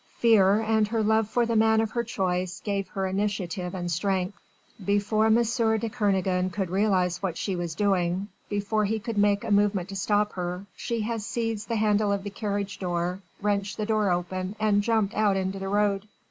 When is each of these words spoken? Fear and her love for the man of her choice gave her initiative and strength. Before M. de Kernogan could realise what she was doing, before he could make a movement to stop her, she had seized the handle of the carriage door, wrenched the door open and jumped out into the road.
Fear 0.17 0.61
and 0.61 0.87
her 0.87 1.03
love 1.03 1.27
for 1.29 1.45
the 1.45 1.55
man 1.55 1.79
of 1.79 1.91
her 1.91 2.03
choice 2.03 2.59
gave 2.61 2.87
her 2.87 3.05
initiative 3.05 3.75
and 3.75 3.91
strength. 3.91 4.35
Before 4.83 5.27
M. 5.27 5.35
de 5.35 5.43
Kernogan 5.89 6.49
could 6.51 6.71
realise 6.71 7.21
what 7.21 7.37
she 7.37 7.55
was 7.55 7.75
doing, 7.75 8.27
before 8.49 8.85
he 8.85 8.97
could 8.97 9.19
make 9.19 9.43
a 9.43 9.51
movement 9.51 9.89
to 9.89 9.95
stop 9.95 10.33
her, 10.33 10.65
she 10.75 11.01
had 11.01 11.21
seized 11.21 11.67
the 11.67 11.75
handle 11.75 12.11
of 12.11 12.23
the 12.23 12.31
carriage 12.31 12.79
door, 12.79 13.19
wrenched 13.43 13.77
the 13.77 13.85
door 13.85 14.09
open 14.09 14.55
and 14.59 14.81
jumped 14.81 15.13
out 15.13 15.37
into 15.37 15.59
the 15.59 15.69
road. 15.69 16.07